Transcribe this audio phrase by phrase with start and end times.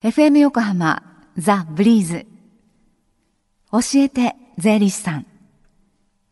[0.00, 1.02] FM 横浜
[1.36, 2.24] ザ・ブリーズ。
[3.72, 5.26] 教えて税理士さん。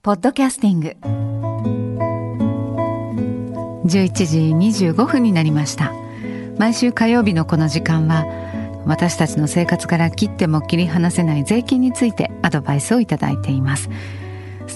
[0.02, 0.96] ポッドキャスティング。
[3.88, 4.38] 11時
[4.84, 5.92] 25分になりました。
[6.58, 8.24] 毎週火曜日のこの時間は
[8.86, 13.90] 私たちの生活から切っても切り離せない税金についてアドバイスをいただいています。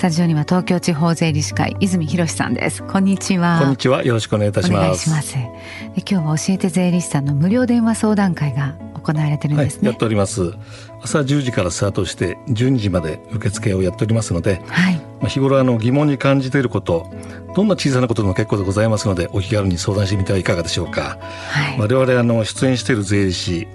[0.01, 2.83] スタジオには東京地方税理士会泉博さんです。
[2.83, 3.59] こんにちは。
[3.61, 4.03] こんにちは。
[4.03, 4.81] よろしくお願いいたします。
[4.81, 5.37] お願いします。
[5.37, 5.53] 今
[5.95, 10.55] 日は教えて税理士さんの無料電話相談会が行われてるんですね、はい、やっております。
[11.03, 17.07] 朝10時からスタートして12時まで受付をやっておりますので、はい、まあ日頃あの疑問に感じていること
[17.55, 21.19] どんな小さなことでも結構でございますのでお気軽に相談してみてはいかがでしょうか、
[21.51, 23.69] はい、我々あの出演している税理士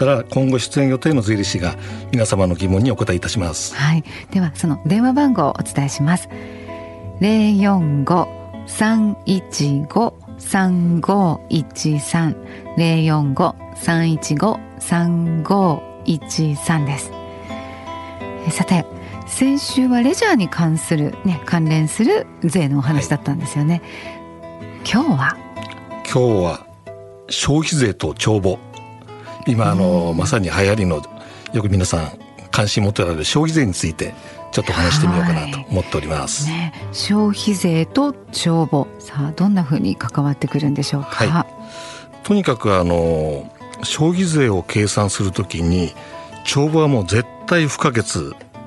[0.00, 1.76] から今後出演予定の税理士が
[2.10, 3.76] 皆様の疑問にお答えいたします。
[3.76, 6.30] はい、ではその電話番号をお伝えします。
[7.20, 8.26] 零四五
[8.66, 12.34] 三一五三五一三
[12.78, 17.12] 零四五三一五三五一三です。
[18.50, 18.86] さて
[19.26, 23.82] 先週はレジャーに関するね関連する税のお話だったんですよね。
[24.50, 25.36] はい、今日は？
[26.10, 26.66] 今日は
[27.28, 28.58] 消費税と帳簿
[29.46, 31.02] 今あの、まさに流行りの
[31.52, 32.18] よく皆さん
[32.50, 34.14] 関心持っておられる消費税について
[34.52, 36.46] ちょっと話してみようかなと思っております。
[36.46, 41.08] ね、消費税と帳簿さあどんなふうに関わってくるんでしょうか？
[41.08, 43.48] はい、とにかくあの
[43.82, 45.92] 消費税を計算するときに
[46.44, 48.04] 帳簿はもう絶対不可欠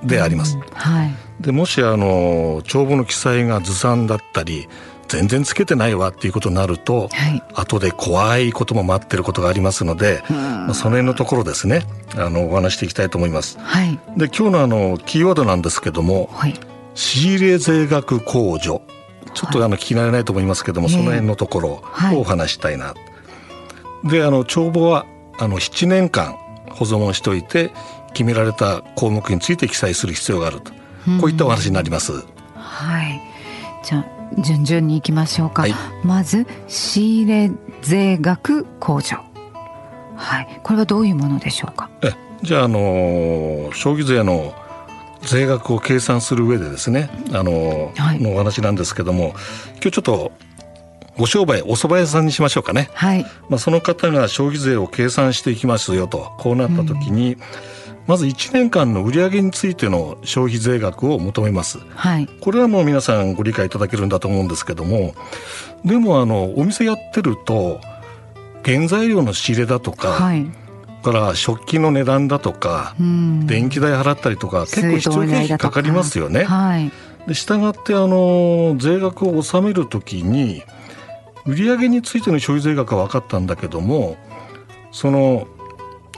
[0.04, 0.56] であります。
[0.56, 1.12] うん、はい。
[1.42, 4.70] でもしあの帳簿の記載がずさんだったり
[5.08, 11.84] 全然つけてないわっていうことになると、はい、後で怖いことも待ってることがありますので、まあ、その辺のところですね。
[12.16, 13.60] あのお話していきたいと思います。
[13.60, 16.54] はい、で今日のあのキーワードなんですけども、はい、
[16.96, 18.82] 仕入れ税額控除。
[19.34, 21.84] ちょっとあの聞き慣れないと思いますけども、その辺のところを
[22.20, 22.94] お話したいな。
[24.04, 25.06] であの帳簿は
[25.40, 26.38] あの7年間
[26.70, 27.72] 保存をしておいて
[28.14, 30.72] 決められた項目について記載する必要があると、
[31.20, 32.14] こういったお話になります。
[32.56, 33.22] はい。
[33.84, 37.52] じゃあ順々にいきましょうか、はい、まず仕入れ
[37.82, 39.18] 税額控除。
[40.16, 40.60] はい。
[40.64, 41.90] これはどういうものでしょうか？
[42.02, 44.54] えじゃああの消費税の
[45.22, 49.34] 税額を計算する上でですねあの、はい、のお話なんですけども
[49.76, 50.32] 今日ちょっと
[51.18, 53.24] ご商売お蕎麦屋さんにしましょうかね、はい。
[53.50, 57.40] まあ、その方が消費税を計算していきますよとこうなった時に、うん
[58.08, 65.16] まず1年間の売上についての消費税額を求めます、はい、これはもう皆さんご理解いただけるんだと思うんですけども
[65.86, 67.80] でもあのお店やってると
[68.66, 70.46] 原材料の仕入れだとか、はい、
[71.04, 76.46] から食器の値段だとか、うん、電気代払ったりとか結構必要経費かかりますよね。
[76.46, 76.92] はい、
[77.28, 80.64] で従ってあの税額を納めるときに
[81.46, 84.18] 売上についての消費税額は分かったんだけども
[84.92, 85.48] その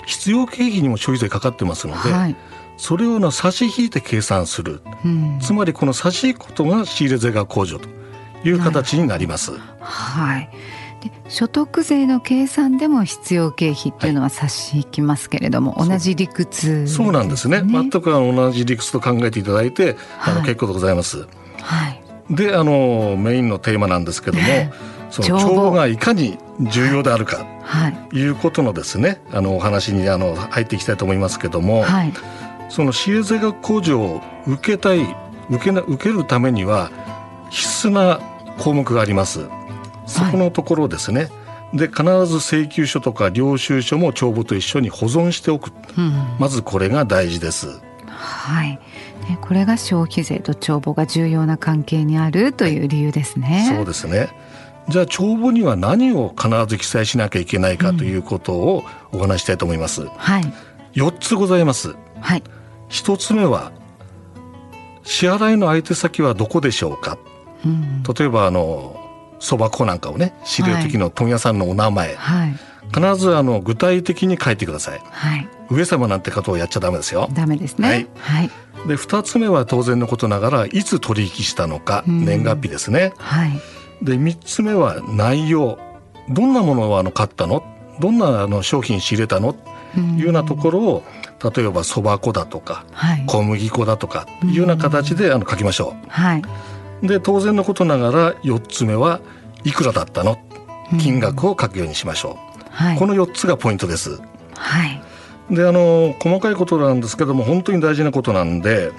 [0.06, 2.36] 必要経費にも消費税かかってますので、はい、
[2.78, 7.90] それをな差し引いて計算する、うん、つまりこの差し引くことが仕入れ税額控除と
[8.44, 9.52] いう形になります。
[9.80, 10.50] はい。
[11.02, 17.62] で所得税の計算でも必要経費っていうのは差し引きますけれども、はい、同じ理屈、ね、そうなんですね。
[17.64, 21.28] 全く同じ理屈と考えていただいて、はい、あの結構でございます。
[21.62, 24.44] はい、であのメインのテーマなんですけども
[25.10, 32.14] その帳簿がいかに重要であるか、はい、いうことのですねあのお話にあの入っていきたいと思いますけども、はい、
[32.70, 35.16] その仕入れ税額控除を受けたい
[35.50, 36.92] 受けな受けるためには
[37.50, 38.20] 必須な
[38.58, 39.48] 項目があります。
[40.08, 41.28] そこのところですね、は
[41.74, 47.82] い、で必ず請求書とか領収書も帳簿と一緒に保存しておく、うん、まずこれが大事です。
[48.08, 48.80] はい、
[49.42, 53.72] これが消費税と帳簿が重要な関係にあるという理由ですね。
[53.76, 54.30] そうですね。
[54.90, 60.04] じゃあ帳簿には何を必ず記載しなきゃいけないかということをお話したいと思います。
[60.04, 60.54] うん、はい。
[60.94, 61.96] 4つございます。
[62.22, 62.44] はい。
[62.90, 63.72] 1つ目は
[65.04, 67.18] 支払いの相手先はどこでしょうか？
[67.66, 68.96] うん、例えばあの
[69.40, 72.56] そば粉なんかをね知る時の問屋さんのお名前、はい、
[72.94, 75.02] 必ずあの具体的に書いてください。
[75.04, 75.50] はい。
[75.72, 77.28] 上様なんてことをやっちゃダメですよ。
[77.34, 77.88] ダメですね。
[77.88, 78.08] はい。
[78.18, 78.50] はい、
[78.88, 83.14] で2つ目は当然のことながらいつ取引したのか、年月日ですね。
[83.18, 83.60] はい。
[84.02, 85.78] で3つ目は内容。
[86.30, 87.64] どんなものをあの買ったの？
[88.00, 89.56] どんなあの商品仕入れたの？
[89.96, 91.04] いうようなところを
[91.56, 96.10] 例えばそば粉だとか、はい、小麦粉だとかいうような形であの書きましょう。
[96.10, 96.42] はい、
[97.08, 99.22] で当然のことながら4つ目は
[99.64, 100.38] いくらだったの？
[101.00, 102.60] 金額を書くようにしましょう。
[102.72, 104.20] はい、この4つがポイントです。
[104.56, 105.02] はい、
[105.56, 108.92] であの細かいことなんですけども本当に大事なことなんで,、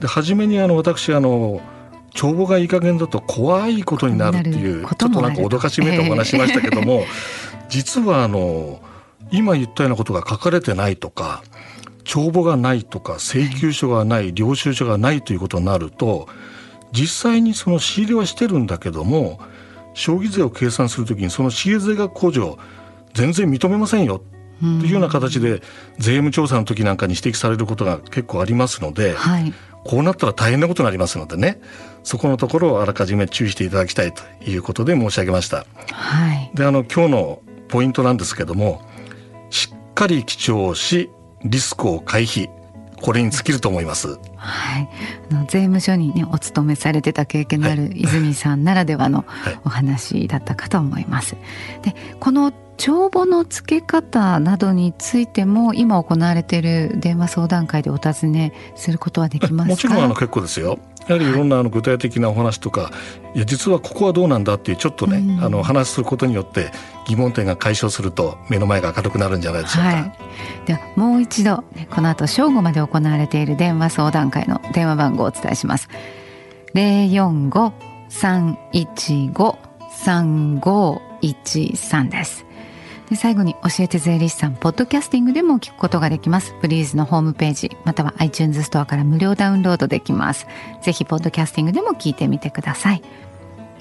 [0.00, 1.60] で初めにあの私あの
[2.14, 7.06] 帳簿がいい加減だと怖いことになるっていうちょっとなんか脅かしめいたお話しましたけども、えー、
[7.68, 8.80] 実はあの
[9.30, 11.42] 今言ったようなことが書かれてないとか
[12.04, 16.28] 帳簿がないとか請求書がない領収書がないということになると
[16.92, 19.40] 実際にその仕入れはしてるんだけども
[19.94, 22.58] 消費税を計算するときにその仕入れ税額控除
[23.14, 24.22] 全然認めませんよ
[24.60, 25.60] というような形で
[25.98, 29.52] 税務調査の時なんかに指摘されることが結構ありますので、はい、
[29.84, 31.60] こうなったら大変なことになりますのでね
[32.02, 35.66] そこのところをあらかじめ注意していただきたいということで申し上げました。
[35.92, 38.82] はい、であの今日のポイントなんですけども
[39.50, 41.10] しっかり記帳し
[41.44, 42.48] リスクを回避
[43.00, 44.18] これに尽きると思います。
[44.36, 44.88] はい、
[45.30, 49.24] あの税務署にねお勤めされてた経験のある泉さんならではの
[49.64, 51.36] お話だったかと思います。
[51.82, 59.70] でこの帳簿の付け方などについても今行われている電話相談会でお尋ねすることはできますか？
[59.72, 62.90] もちろんあの結構ですよやはりいろんなあの具体的なお話とか、
[63.34, 66.70] いや実はここはどうなんだっていうちょっとね、うん、あの話することによって
[67.06, 69.88] 疑問点が解消すると目の前が明るくなるんじゃないでしょうか。
[69.88, 70.12] はい、
[70.66, 75.88] ではもう一度、ね、この後正午まで行われている電話相談会の電話番号をお伝えします。
[76.74, 77.72] 零四五
[78.10, 79.58] 三一五
[79.90, 82.44] 三五一三です。
[83.08, 86.54] で最後に教えて税理士さんポッドキャスティングでも聞くことができます。
[86.60, 90.46] ブリーズのホームページまたは iTunes ストアから無料ダウンロードできます。
[90.82, 93.02] ぜひポッドキャスティングでも聞いてみてください。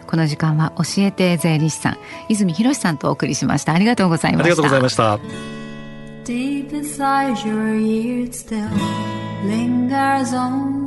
[0.08, 1.98] この時間は教えて税理士さん
[2.30, 3.74] 泉博さんとお送りしました。
[3.74, 4.44] ありがとうございました。
[4.44, 5.20] ありがとうございました。
[6.24, 8.70] Deep inside your ears still
[9.46, 10.87] lingers on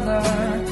[0.00, 0.67] another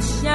[0.00, 0.29] Sẽ